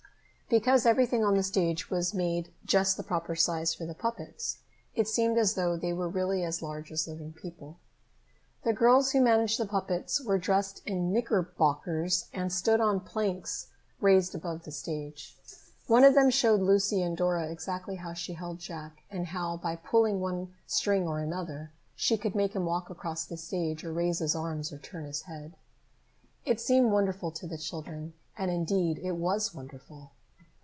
Because 0.53 0.85
everything 0.85 1.23
on 1.23 1.35
the 1.35 1.43
stage 1.43 1.89
was 1.89 2.13
made 2.13 2.51
just 2.65 2.97
the 2.97 3.03
proper 3.03 3.37
size 3.37 3.73
for 3.73 3.85
the 3.85 3.93
puppets, 3.93 4.57
it 4.93 5.07
seemed 5.07 5.37
as 5.37 5.53
though 5.53 5.77
they 5.77 5.93
were 5.93 6.09
really 6.09 6.43
as 6.43 6.61
large 6.61 6.91
as 6.91 7.07
living 7.07 7.31
people. 7.31 7.77
The 8.65 8.73
girls 8.73 9.11
who 9.13 9.21
managed 9.21 9.57
the 9.57 9.65
puppets 9.65 10.19
were 10.21 10.37
dressed 10.37 10.81
in 10.85 11.13
knickerbockers 11.13 12.25
and 12.33 12.51
stood 12.51 12.81
on 12.81 12.99
planks 12.99 13.67
raised 14.01 14.35
above 14.35 14.65
the 14.65 14.73
stage. 14.73 15.37
One 15.87 16.03
of 16.03 16.15
them 16.15 16.29
showed 16.29 16.59
Lucy 16.59 17.01
and 17.01 17.15
Dora 17.15 17.49
exactly 17.49 17.95
how 17.95 18.13
she 18.13 18.33
held 18.33 18.59
Jack, 18.59 19.03
and 19.09 19.27
how 19.27 19.55
by 19.55 19.77
pulling 19.77 20.19
one 20.19 20.53
string 20.67 21.07
or 21.07 21.19
another, 21.21 21.71
she 21.95 22.17
could 22.17 22.35
make 22.35 22.51
him 22.51 22.65
walk 22.65 22.89
across 22.89 23.23
the 23.23 23.37
stage, 23.37 23.85
or 23.85 23.93
raise 23.93 24.19
his 24.19 24.35
arms, 24.35 24.73
or 24.73 24.79
turn 24.79 25.05
his 25.05 25.21
head. 25.21 25.55
It 26.43 26.59
seemed 26.59 26.91
wonderful 26.91 27.31
to 27.31 27.47
the 27.47 27.57
children, 27.57 28.15
and, 28.37 28.51
indeed, 28.51 28.97
it 28.99 29.13
was 29.13 29.53
wonderful. 29.55 30.11